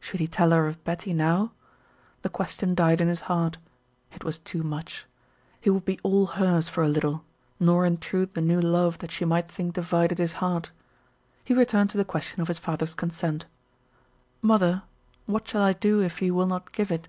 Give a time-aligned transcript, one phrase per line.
[0.00, 1.52] Should he tell her of Betty now?
[2.20, 3.56] The question died in his heart.
[4.14, 5.06] It was too much.
[5.62, 7.24] He would be all hers for a little,
[7.58, 10.72] nor intrude the new love that she might think divided his heart.
[11.42, 13.46] He returned to the question of his father's consent.
[14.42, 14.82] "Mother,
[15.24, 17.08] what shall I do if he will not give it?"